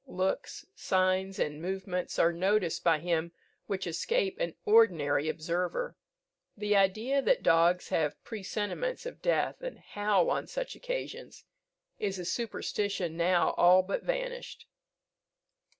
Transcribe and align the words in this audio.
Looks, 0.07 0.65
signs, 0.73 1.37
and 1.37 1.61
movements 1.61 2.17
are 2.17 2.33
noticed 2.33 2.83
by 2.83 2.97
him 2.97 3.33
which 3.67 3.85
escape 3.85 4.39
an 4.39 4.55
ordinary 4.65 5.29
observer. 5.29 5.95
The 6.57 6.75
idea 6.75 7.21
that 7.21 7.43
dogs 7.43 7.89
have 7.89 8.23
presentiments 8.23 9.05
of 9.05 9.21
death, 9.21 9.61
and 9.61 9.77
howl 9.77 10.31
on 10.31 10.47
such 10.47 10.75
occasions, 10.75 11.43
is 11.99 12.17
a 12.17 12.25
superstition 12.25 13.15
now 13.15 13.51
all 13.59 13.83
but 13.83 14.01
vanished. 14.01 14.65